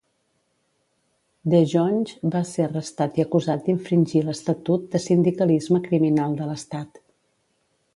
[1.53, 7.05] De Jonge va ser arrestat i acusat d'infringir l'estatut de sindicalisme criminal de l'Estat.